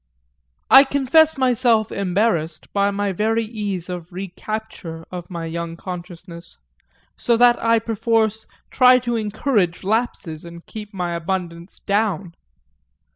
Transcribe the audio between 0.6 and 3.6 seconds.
I confess myself embarrassed by my very